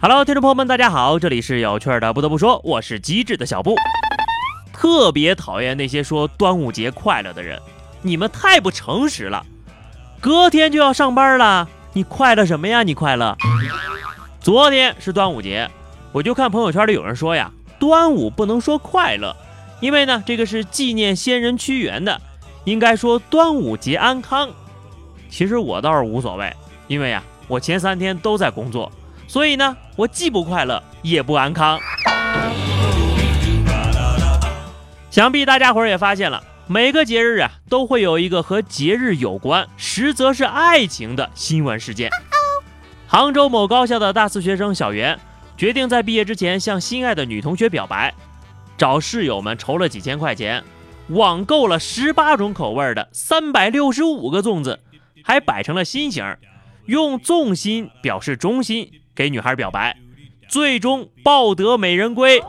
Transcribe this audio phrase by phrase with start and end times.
[0.00, 2.12] Hello，听众朋友们，大家好，这里是有趣的。
[2.12, 3.76] 不得不说，我是机智的小布，
[4.70, 7.58] 特别讨厌那些说端午节快乐的人，
[8.02, 9.46] 你们太不诚实了。
[10.20, 12.82] 隔天就要上班了，你快乐什么呀？
[12.82, 13.34] 你快乐？
[14.38, 15.70] 昨天是端午节，
[16.12, 19.34] 我就看朋友圈里有人说呀，端午不能说快乐，
[19.80, 22.20] 因为呢，这个是纪念先人屈原的，
[22.64, 24.50] 应该说端午节安康。
[25.30, 26.52] 其实我倒是无所谓，
[26.86, 28.90] 因为呀，我前三天都在工作，
[29.26, 31.78] 所以呢，我既不快乐也不安康。
[35.10, 36.42] 想必大家伙儿也发现了。
[36.70, 42.10] 每个节日啊，都会有一个和节日有关，实则是爱情的新闻事件。
[43.06, 45.18] 杭州某高校的大四学生小袁
[45.56, 48.12] 决定在毕业之前向心爱的女同学表白，
[48.78, 50.62] 找室友们筹了几千块钱，
[51.08, 54.78] 网购了十八种口味的三百六十五个粽子，
[55.24, 56.24] 还摆成了心形，
[56.86, 59.96] 用粽心表示忠心，给女孩表白，
[60.48, 62.40] 最终抱得美人归。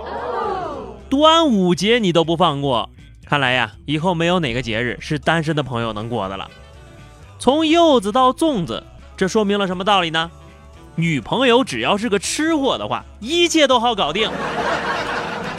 [1.10, 2.92] 端午节你都不放过。
[3.26, 6.50] 看来呀，以后没有哪个节日是单身的朋友能过的了。
[7.40, 8.84] 从柚子到粽子，
[9.18, 10.30] 这说明了什么道理呢？
[10.96, 14.30] 女朋友只要是个吃货的话，一切都好搞定。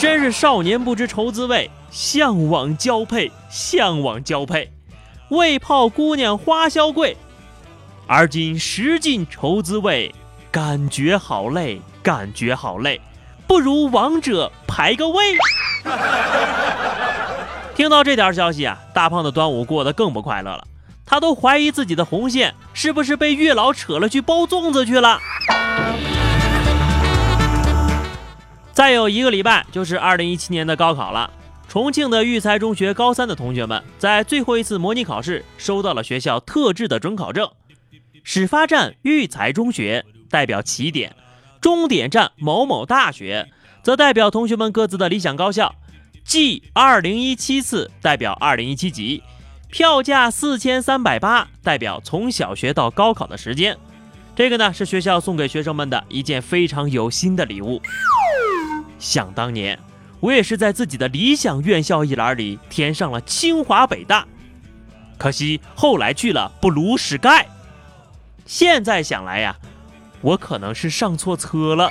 [0.00, 4.72] 真是少年不知愁滋味，向往交配，向往交配，
[5.28, 7.14] 为泡姑娘花销贵。
[8.06, 10.14] 而今识尽愁滋味，
[10.50, 12.98] 感觉好累，感觉好累，
[13.46, 15.36] 不如王者排个位。
[17.76, 20.66] 听到这条消息啊，大胖的端午过得更不快乐了。
[21.04, 25.20] 他都怀疑自己的红线是不是被月老扯了去包粽子去了。
[28.80, 31.30] 再有一个礼拜就是二零一七年的高考了。
[31.68, 37.46] 重庆的育才中学高三的同学们在最后一次模拟考试收到了学校特制的准考证。
[38.24, 41.14] 始发站育才中学代表起点，
[41.60, 43.50] 终点站某某大学
[43.82, 45.74] 则代表同学们各自的理想高校。
[46.24, 49.22] G 二零一七次代表二零一七级，
[49.68, 53.76] 票价四千三百八代表从小学到高考的时间。
[54.34, 57.82] 这个呢是学校送给学生们的一件非常有心的礼物。
[59.00, 59.76] 想当年，
[60.20, 64.24] 我也是在自己的理想院校一栏里填上了清华北大，
[65.18, 67.48] 可惜后来去了布鲁什盖。
[68.46, 69.56] 现在想来呀，
[70.20, 71.90] 我可能是上错车了。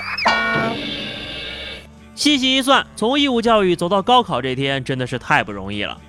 [2.16, 6.00] 细细一算，从义务教育走到高考这天，真的是太不容易了。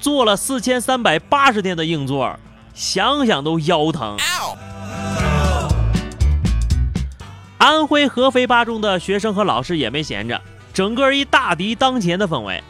[0.00, 2.38] 做了四千三百八十天的硬座，
[2.72, 4.16] 想想都腰疼。
[7.66, 10.40] 安徽合肥八中的学生和老师也没闲着，
[10.72, 12.62] 整个一大敌当前的氛围。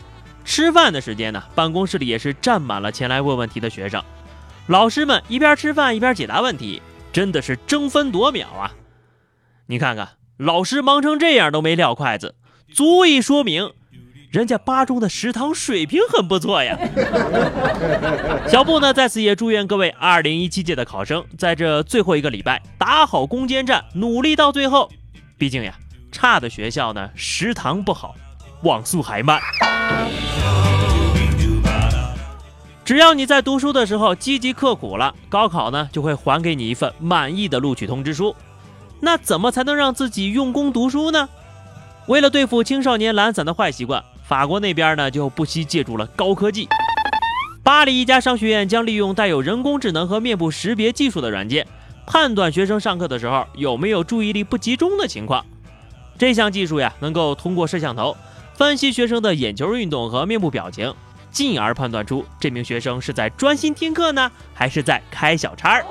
[0.42, 4.02] 吃饭的时间呢，办公室里也是站满了前来问问题的学生。
[4.68, 6.80] 老师们一边吃饭一边解答问题，
[7.12, 8.72] 真的是争分夺秒啊！
[9.66, 12.34] 你看看，老师忙成这样都没撂筷子。
[12.72, 13.74] 足以说明，
[14.30, 16.78] 人家八中的食堂水平很不错呀。
[18.46, 24.90] 小布呢，在此也祝愿各位二零一七届的考生，在这最后一个礼拜打好攻坚战，努力到最后。
[25.38, 25.74] 毕竟呀，
[26.10, 28.14] 差的学校呢，食堂不好，
[28.62, 29.40] 网速还慢。
[32.84, 38.34] 只要你在读书的时候积极刻苦了，高考呢就会还给你一份满意的录取通知书。
[39.00, 41.28] 那怎么才能让自己用功读书呢？
[42.06, 46.68] 为了对付青少年懒散的坏习惯，法国那边呢就不惜借助了高科技。
[47.62, 51.66] 巴黎一家商学院将利用带有人工智能和面部识别技术的软件，
[52.06, 55.44] 判断学生上课的时候有没有注意力不集中的情况。
[56.18, 58.16] 这项技术呀，能够通过摄像头
[58.54, 60.92] 分析学生的眼球运动和面部表情，
[61.30, 65.84] 进而判断出这名学生是在专心听课呢，还是在开小差儿。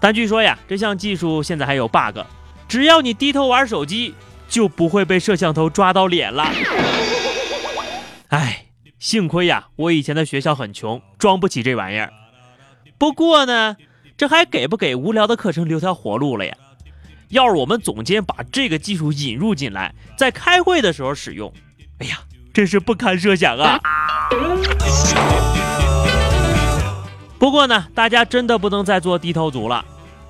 [0.00, 2.18] 但据说呀，这项技术现在还有 bug，
[2.66, 4.14] 只要你低头玩手机。
[4.48, 6.50] 就不会被摄像头抓到脸了。
[8.28, 8.66] 哎，
[8.98, 12.12] 幸亏呀，我以前的学校很穷，装不起这玩意儿。
[12.98, 13.76] 不过呢，
[14.16, 16.56] 这还给不给无聊的课程留条活路了呀？
[17.28, 21.52] 要是我们总监把这个技术引入进来，在开会的时候使用，
[21.98, 22.20] 哎呀，
[22.52, 23.80] 真是不堪设想啊！
[27.38, 29.84] 不过呢，大家真的不能再做低头族了。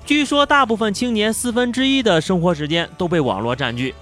[0.05, 3.93] 据说，大部分青年四分之一的生活时间都被网络占据。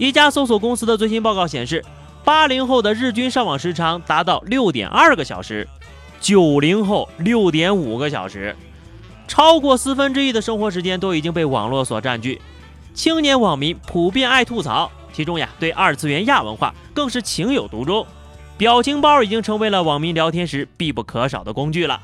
[0.00, 1.84] 一家搜索公司的最新报告显示，
[2.24, 5.68] 八零后的日均上网时长达到六点二个小时，
[6.22, 8.56] 九零后六点五个小时，
[9.28, 12.40] 超过四分之一的生活时间都已经被网络所占据。
[12.94, 18.06] 青年网民普遍爱吐槽，其中呀，对二次元亚文化更是情有独钟。
[18.56, 22.00] 表情包已经成为了网民聊天时必不可少的工具了。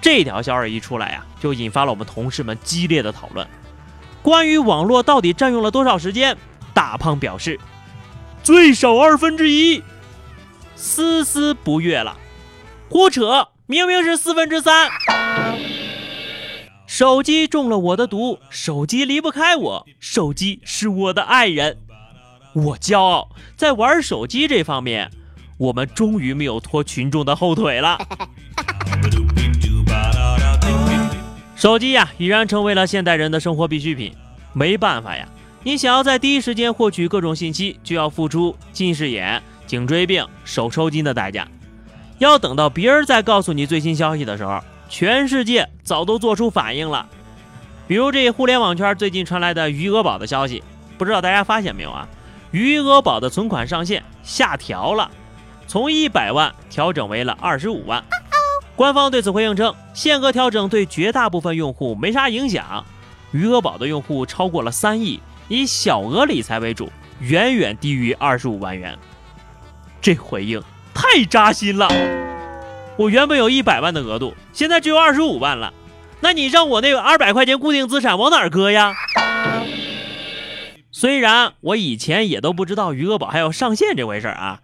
[0.00, 3.44] 这条消息一出来呀，就引发了我们同事们激烈的讨论。
[4.22, 6.36] 关于网络到底占用了多少时间，
[6.74, 7.58] 大胖表示
[8.42, 9.82] 最少二分之一。
[10.76, 12.16] 丝丝不悦了，
[12.88, 14.88] 胡扯，明明是四分之三。
[16.86, 21.78] 手机中了我的毒，手机离不开我，手机是我的爱人。
[22.54, 25.10] 我骄傲，在玩手机这方面，
[25.58, 27.98] 我们终于没有拖群众的后腿了。
[31.54, 34.14] 手机呀，已然成为了现代人的生活必需品。
[34.52, 35.28] 没办法呀，
[35.64, 41.46] 你想要在第一时间获取各种信息，就要付出近视眼、颈椎病、手抽筋的代价。
[42.18, 47.06] 要等到别人再告诉你最新消息的时候，全世界早都做出反应了。
[47.86, 50.62] 比如这互联网圈最近传来的余额宝的消息，
[50.96, 52.08] 不知道大家发现没有啊？
[52.50, 55.10] 余额宝的存款上限下调了，
[55.66, 58.02] 从一百万调整为了二十五万。
[58.74, 62.84] 官方对此回应称，限额调整对绝大部分用户没啥影响。
[63.32, 68.96] 余额宝的用户超过了三亿，以小额理财为主，远远低于二十五万元。
[70.00, 70.62] 这回应
[70.94, 71.88] 太扎心了！
[72.96, 75.72] 我原本有一百万的额度，现在只有二十五万了，
[76.20, 78.94] 那你让我那个二百块钱固定资产往哪儿搁呀？
[80.90, 84.60] 虽然我以前也都不知道余额宝还有上限这回事儿啊，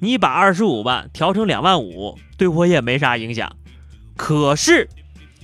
[0.00, 3.52] 你把二十五万调成两万五，对我也没啥影响。
[4.16, 4.88] 可是，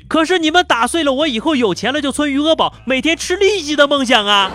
[0.08, 4.50] 可是你们打碎了我以后有钱了就存余额宝，每天吃利息的梦想啊！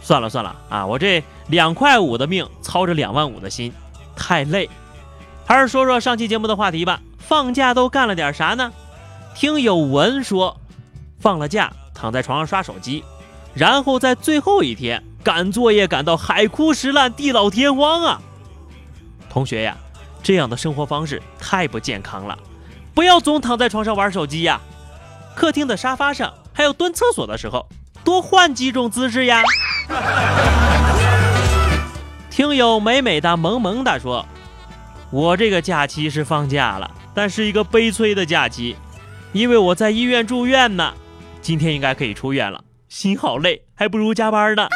[0.00, 3.72] 算了算了啊，我这两块五的命操着两万五的心，
[4.16, 4.68] 太累。
[5.46, 8.72] 还是说说上期节目的话题吧，放假都干了点啥呢？
[9.34, 10.58] 听有文说，
[11.18, 11.72] 放了假。
[11.96, 13.04] 躺在床上刷手机，
[13.54, 18.20] 然后在最后一天赶作业赶到海枯石烂、地老天荒啊！
[19.30, 19.76] 同学呀，
[20.24, 22.36] 这样的生活方式太不健康了，
[22.94, 24.58] 不要总躺在床上玩手机呀！
[25.36, 27.68] 客厅的沙发上，还有蹲厕所的时候，
[28.02, 29.42] 多换几种姿势呀！
[32.30, 34.26] 听友美美的萌萌哒说
[35.12, 38.74] ：“我这个假期是放假了，但是一个悲催的假期，
[39.32, 40.94] 因为我在医院住院呢。”
[41.42, 44.66] 今天应该可以出院了，心好累，还不如加班呢。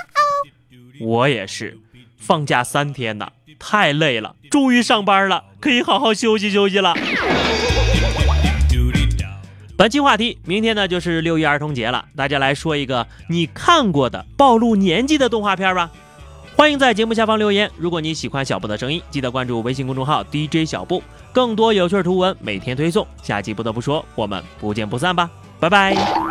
[1.01, 1.79] 我也是，
[2.19, 6.95] 放假三天呢，太累了，终于上班了，可以好好休息休息了。
[9.77, 15.91] 本期话题，明天呢就是六一儿童节了，大家来说一个你看过的暴露年纪的动画片吧。
[16.57, 17.71] 欢迎在节目下方留言。
[17.77, 21.01] 如果你喜欢小布的声音，记得关注微信公众号 DJ 小布，
[21.33, 23.07] 更多有趣图文每天推送。
[23.23, 26.28] 下期不得不说，我们不见不散吧，拜拜。